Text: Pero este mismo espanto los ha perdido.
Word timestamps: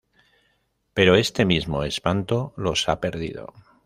Pero 0.95 1.13
este 1.15 1.45
mismo 1.45 1.83
espanto 1.83 2.53
los 2.57 2.89
ha 2.89 2.99
perdido. 2.99 3.53